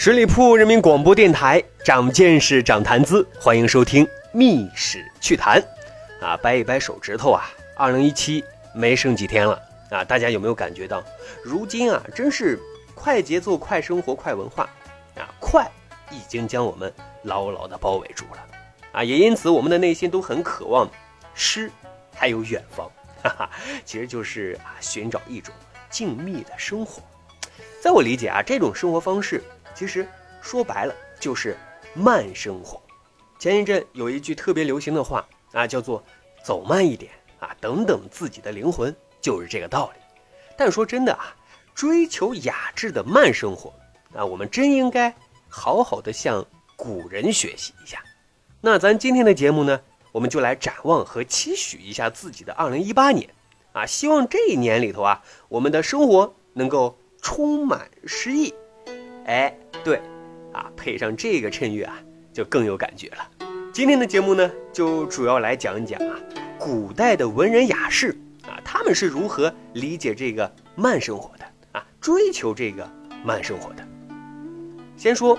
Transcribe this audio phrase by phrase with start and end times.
[0.00, 5.60] 十里铺人民广播电台，长见识，长谈资，欢迎收听《密史趣谈》。
[6.24, 10.04] 啊，掰一掰手指头啊，二零一七没剩几天了啊！
[10.04, 11.02] 大家有没有感觉到，
[11.42, 12.56] 如今啊，真是
[12.94, 14.70] 快节奏、快生活、快文化
[15.16, 15.68] 啊，快
[16.12, 16.94] 已经将我们
[17.24, 18.46] 牢牢的包围住了
[18.92, 19.02] 啊！
[19.02, 20.88] 也因此，我们的内心都很渴望
[21.34, 21.68] 诗，
[22.14, 22.88] 还有远方，
[23.24, 23.50] 哈哈，
[23.84, 25.52] 其实就是啊，寻找一种
[25.90, 27.02] 静谧的生活。
[27.82, 29.42] 在我理解啊，这种生活方式。
[29.74, 30.06] 其实
[30.40, 31.56] 说白了就是
[31.94, 32.80] 慢生活。
[33.38, 36.02] 前一阵有一句特别流行的话啊，叫做
[36.44, 40.00] “走慢一点啊，等等自己的灵魂”，就是这个道理。
[40.56, 41.34] 但说真的啊，
[41.74, 43.72] 追求雅致的慢生活
[44.12, 45.14] 啊，我们真应该
[45.48, 48.02] 好好的向古人学习一下。
[48.60, 53.30] 那咱今天的节目呢，我们就来展望和期许一下自己的2018年
[53.72, 58.52] 啊，希望这一年里头啊，我们的生活能够充满诗意。
[59.28, 60.00] 哎，对，
[60.54, 61.94] 啊，配上这个衬乐啊，
[62.32, 63.46] 就更有感觉了。
[63.74, 66.18] 今天的节目呢，就主要来讲一讲啊，
[66.58, 72.90] 古代的文人雅士啊，他们是如何理解这个慢生活的啊，追求这个
[73.22, 73.86] 慢生活的。
[74.96, 75.38] 先说，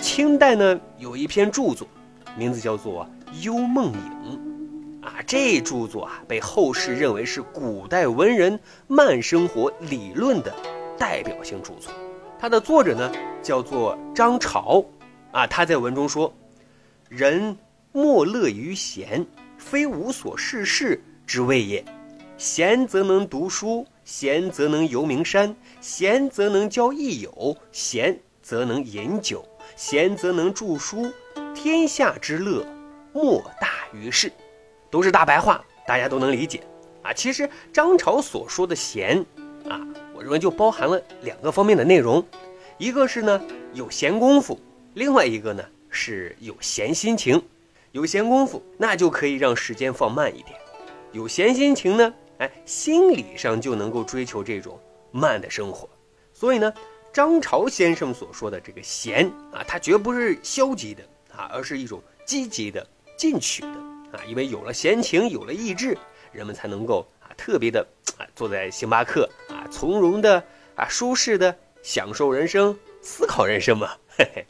[0.00, 1.86] 清代呢有一篇著作，
[2.34, 3.06] 名字叫做
[3.44, 10.50] 《幽梦影》，啊，这著作啊被后世认为是古代文人慢生活理论的
[10.96, 11.92] 代表性著作。
[12.38, 13.10] 它的作者呢，
[13.42, 14.84] 叫做张潮，
[15.32, 16.32] 啊，他在文中说
[17.10, 17.56] ：“人
[17.90, 19.26] 莫乐于闲，
[19.58, 21.84] 非无所事事之谓也。
[22.36, 31.10] 闲则能读书，闲则能游名山，闲则能交益友，闲则能饮酒，闲则能著书。
[31.56, 32.64] 天下之乐，
[33.12, 34.32] 莫大于事。”
[34.90, 36.62] 都是大白话，大家都能理解
[37.02, 37.12] 啊。
[37.12, 39.26] 其实张潮所说的闲，
[39.68, 39.80] 啊。
[40.18, 42.26] 我认为就包含了两个方面的内容，
[42.76, 43.40] 一个是呢
[43.72, 44.58] 有闲工夫，
[44.94, 47.40] 另外一个呢是有闲心情。
[47.92, 50.56] 有闲工夫，那就可以让时间放慢一点；
[51.12, 54.76] 有闲心情呢，哎，心理上就能够追求这种
[55.12, 55.88] 慢的生活。
[56.34, 56.74] 所以呢，
[57.12, 62.84] 张潮先生所说的这个闲啊，它绝不是消极的啊，而是一种积极的、
[63.16, 63.68] 进取的
[64.12, 64.18] 啊。
[64.26, 65.96] 因为有了闲情，有了意志，
[66.32, 67.30] 人们才能够啊。
[67.36, 67.86] 特别的
[68.18, 70.42] 啊，坐在星巴克啊，从容的
[70.74, 73.90] 啊，舒适的享受人生，思考人生嘛。
[74.16, 74.46] 嘿嘿。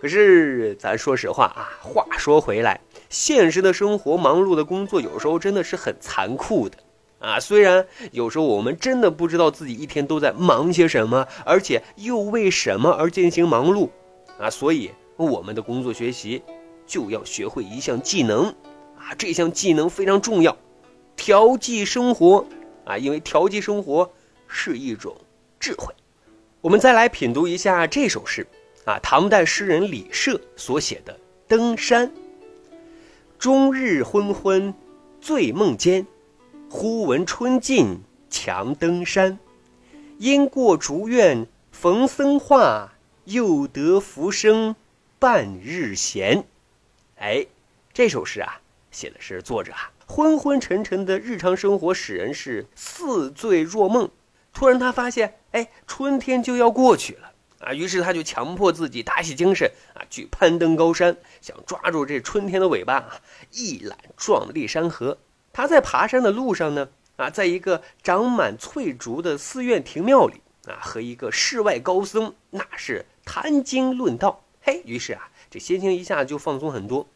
[0.00, 6.76] 可是咱说实话啊，话说回来，现实的生活，忙碌的工作，有时候真的是很残酷的
[7.20, 7.40] 啊。
[7.40, 13.88] 虽然有时候我们真的不知道自己一天都在忙些什么，而且又为什么而进行忙碌
[14.38, 16.42] 啊，所以我们的工作学习
[16.86, 18.48] 就要学会一项技能
[18.98, 20.54] 啊，这项技能非常重要。
[21.16, 22.44] 调剂生活
[22.84, 24.12] 啊，因为调剂生活
[24.54, 25.14] 是一种
[25.58, 25.92] 智慧。
[26.60, 28.46] 我们再来品读一下这首诗
[28.84, 31.12] 啊，唐代诗人李涉所写的
[31.48, 32.08] 《登山》。
[33.36, 34.72] 终日昏昏
[35.20, 36.06] 醉梦间，
[36.70, 38.00] 忽闻春尽
[38.30, 39.38] 强登山。
[40.18, 42.94] 因过竹院逢僧话，
[43.24, 44.76] 又得浮生
[45.18, 46.46] 半日闲。
[47.16, 47.44] 哎，
[47.92, 48.60] 这首诗啊，
[48.90, 49.90] 写的是作者啊。
[50.06, 54.10] 昏昏沉沉的日常生活使人是似醉若梦，
[54.54, 57.74] 突然他发现，哎，春天就要过去了啊！
[57.74, 63.20] 于是他就强迫自己打起精神啊，去攀登高山，想抓住这春天的尾巴啊，
[63.50, 65.18] 一览壮丽山河。
[65.52, 77.08] 他在爬山的路上呢，啊，在一个长满翠竹的寺院庭庙里啊，和一个世外高僧那是谈经论道，嘿，于是啊，这心情一下就放松很多，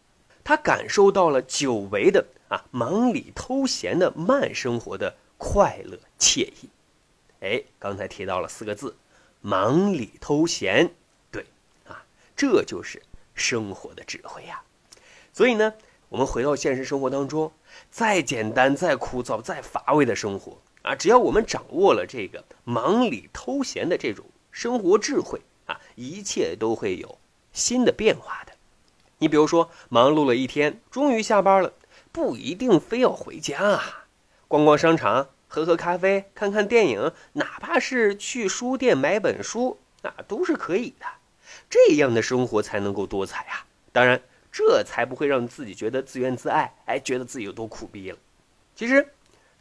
[0.43, 2.26] 他感受到了久违的。
[2.49, 6.70] 啊，忙里偷闲的慢生活的快乐惬意，
[7.40, 8.96] 哎，刚才提到了四个字，
[9.40, 10.90] 忙里偷闲，
[11.31, 11.44] 对，
[11.87, 12.05] 啊，
[12.37, 13.02] 这就是
[13.35, 14.61] 生活的智慧呀。
[15.32, 15.73] 所以呢，
[16.08, 17.52] 我们回到现实生活当中，
[17.90, 27.19] 再简单、再枯燥、再乏味的生活啊，只要我们掌握了这个忙里偷闲的这种生活智慧啊，一切都会有
[27.52, 28.52] 新的变化的。
[29.19, 31.73] 你比如说，忙碌了一天，终于下班了。
[32.11, 34.06] 不一定非要回家啊，
[34.49, 41.06] 逛逛商场，喝喝咖啡，看看电影，哪怕是去书店买本书，啊，都是可以的。
[41.71, 43.67] 这样的生活才能够多彩啊！
[43.91, 44.21] 当然，
[44.53, 48.19] 这才不会让自己觉得自怨自艾，哎，觉得自己有多苦逼了。
[48.77, 49.09] 其实，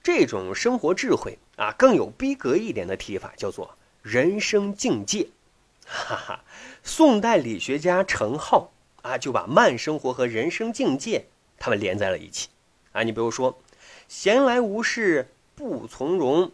[0.04, 5.30] 这种生活智慧啊，更有逼格一点的提法叫做人生境界。
[5.86, 6.44] 哈哈，
[6.84, 8.68] 宋代理学家程颢
[9.02, 11.26] 啊，就把慢生活和人生境界
[11.58, 12.50] 他们连在了一起。
[12.92, 13.58] 啊，你比如说，
[14.10, 16.52] 闲来无事不从容，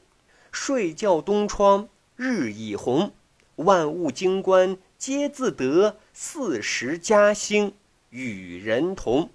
[0.50, 3.12] 睡觉东窗日已红，
[3.58, 7.74] 万物经观皆自得，四时嘉兴
[8.12, 9.30] 与人同，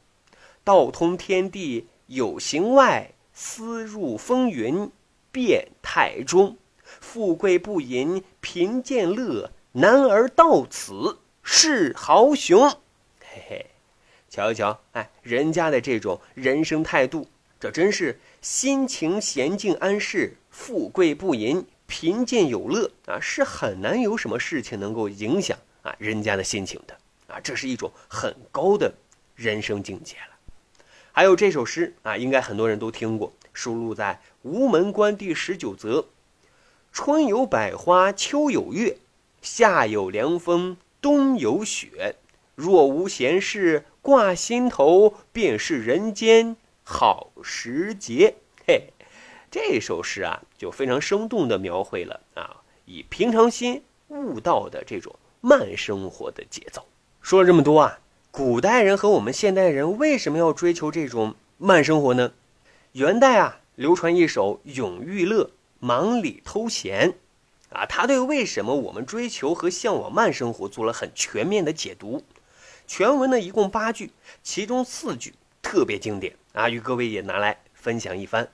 [0.65, 4.91] 道通天地有形外，思入风云
[5.31, 9.50] 变态中，富贵不淫贫贱乐。
[9.73, 12.71] 男儿到此是豪雄，
[13.21, 13.67] 嘿嘿，
[14.31, 17.26] 瞧一瞧，哎，人家的这种人生态度，
[17.60, 26.96] 这真是心情闲静安适，富贵不淫，贫贱有乐啊，是很难有什么事情能够影响啊人家的心情的
[27.26, 28.94] 啊，这是一种很高的
[29.34, 30.37] 人生境界了。
[31.10, 36.06] 还有这首诗啊，应该很多人都听过，收录在《吴门关》第十九则
[36.93, 38.99] ：“春有百花，秋有月。”
[39.43, 42.16] 夏有凉风，冬有雪。
[42.56, 46.56] 若无闲事挂心头，便是人间
[46.90, 48.35] 好时节。
[48.67, 48.94] 嘿，
[49.50, 56.87] 这首诗啊，就非常生动地描绘了啊，以平常心悟道的这种慢生活的节奏。
[57.20, 57.99] 说了这么多啊，
[58.31, 62.32] 古代人和我们现代人为什么要追求这种慢生活呢？
[62.93, 65.44] 元代啊，流传一首《永遇乐·
[65.81, 67.11] 忙里偷闲》。
[67.69, 72.25] 啊，他对为什么我们追求和向往慢生活做了很全面的解读。
[72.87, 74.11] 全文呢一共八句，
[74.43, 78.50] 其中四句特别经典啊，与各位也拿来分享一番。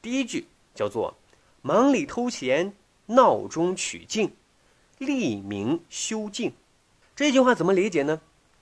[0.00, 1.16] 第一句叫做
[1.62, 2.74] “忙里偷闲，
[3.06, 4.34] 闹中取静，
[4.98, 6.52] 立名修静”。
[7.16, 8.20] 这句话怎么理解呢？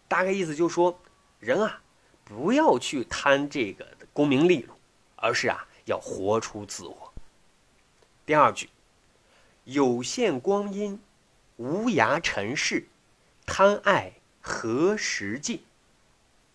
[0.09, 1.01] 大概意思就是说，
[1.41, 1.83] 人啊，
[2.25, 4.73] 不要去贪这个功名利禄，
[5.17, 7.13] 而是啊，要活出自我。
[8.25, 8.69] 第二句。
[9.65, 11.01] 有限光阴，
[11.57, 12.87] 无涯尘世，
[13.47, 14.13] 贪爱
[14.43, 15.65] 何时尽？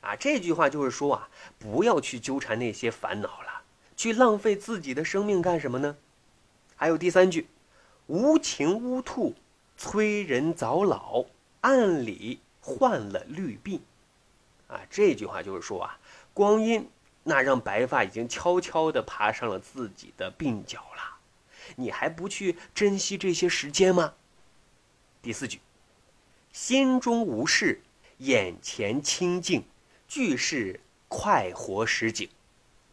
[0.02, 3.64] 啊，这句话就是说啊，不要去纠缠那些烦恼了，
[3.98, 5.98] 去浪费自己的生命干什么呢？
[6.76, 7.48] 还有第三句，
[8.08, 9.36] 无情乌兔
[9.78, 11.26] 催人早老，
[11.62, 13.82] 暗里患了绿鬓。
[14.68, 16.00] 啊，这句话就是说啊，
[16.34, 16.90] 光阴
[17.24, 21.18] 那让白发已经悄悄地爬上了自己的鬓角了。
[21.76, 24.14] 你还不去珍惜这些时间吗？
[25.22, 25.60] 第四句，
[26.54, 27.82] 心中无事，
[28.20, 29.66] 眼前清净，
[30.10, 32.28] 俱是快活时景。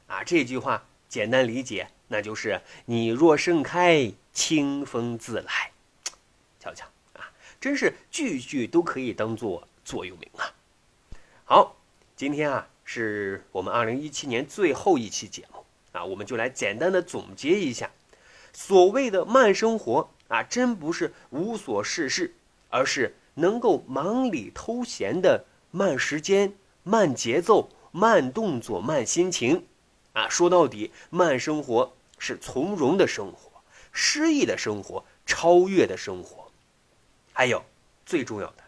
[0.06, 5.72] 啊，这句话简单理解，那就是你若盛开，清风自来。
[6.60, 6.84] 瞧瞧
[7.14, 10.54] 啊，真是句句都可以当做座右铭啊。
[11.44, 11.76] 好，
[12.14, 17.90] 今天啊是我们二零一七年最后一期节目啊，我们就来简单的总结一下。
[18.52, 22.34] 所谓的慢生活啊，真不是无所事事，
[22.68, 26.52] 而是能够忙里偷闲的慢时间、
[26.88, 29.66] 慢节奏、慢动作、慢心情。
[30.12, 33.50] 啊，说到底，慢生活是从容的生活、
[33.90, 36.52] 诗意的生活、超越的生活，
[37.32, 37.64] 还有
[38.04, 38.62] 最重要的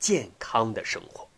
[0.00, 1.28] 健康的生活。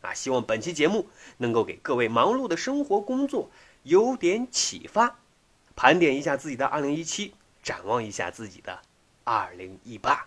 [0.00, 1.06] 啊，希望本期节目
[1.36, 3.50] 能够给各位忙碌的生活工作
[3.82, 5.18] 有点启发。
[5.76, 8.80] 盘点一下自己的2017，展望一下自己的
[9.26, 10.18] 2018。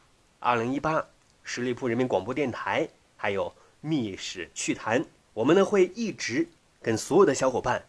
[0.41, 1.05] 2018，
[1.43, 6.47] 十里铺人民广播电台，还有密室趣谈，我们呢会一直
[6.81, 7.83] 跟所有的小伙伴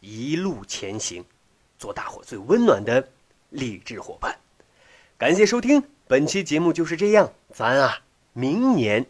[0.00, 1.24] 一路前行，
[1.78, 3.08] 做大伙最温暖的
[3.50, 4.36] 励志伙伴。
[5.16, 9.04] 感谢收听本期节目，就是这样，咱啊，明年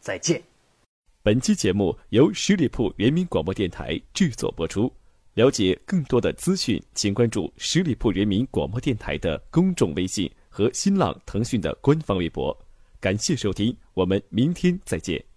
[0.00, 0.42] 再见。
[1.22, 4.90] 本期节目由十里铺人民广播电台制作播出。
[5.34, 12.56] 了解更多的资讯，请关注十里铺人民广播电台的公众微信和新浪、腾讯的官方微博。
[12.98, 15.27] 感谢收听，我们明天再见。